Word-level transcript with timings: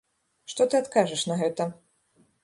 Што 0.53 0.65
ты 0.69 0.79
адкажаш 0.79 1.25
на 1.31 1.37
гэта? 1.41 1.67